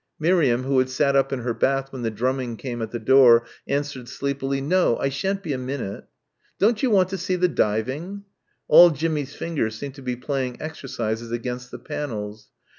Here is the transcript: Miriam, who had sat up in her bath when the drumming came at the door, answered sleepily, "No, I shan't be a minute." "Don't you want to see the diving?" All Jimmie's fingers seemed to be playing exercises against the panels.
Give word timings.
Miriam, 0.17 0.63
who 0.63 0.79
had 0.79 0.89
sat 0.89 1.15
up 1.15 1.31
in 1.31 1.41
her 1.41 1.53
bath 1.53 1.93
when 1.93 2.01
the 2.01 2.09
drumming 2.09 2.57
came 2.57 2.81
at 2.81 2.89
the 2.89 2.97
door, 2.97 3.45
answered 3.67 4.09
sleepily, 4.09 4.59
"No, 4.59 4.97
I 4.97 5.09
shan't 5.09 5.43
be 5.43 5.53
a 5.53 5.59
minute." 5.59 6.05
"Don't 6.57 6.81
you 6.81 6.89
want 6.89 7.09
to 7.09 7.19
see 7.19 7.35
the 7.35 7.47
diving?" 7.47 8.23
All 8.67 8.89
Jimmie's 8.89 9.35
fingers 9.35 9.75
seemed 9.75 9.93
to 9.93 10.01
be 10.01 10.15
playing 10.15 10.59
exercises 10.59 11.31
against 11.31 11.69
the 11.69 11.77
panels. 11.77 12.49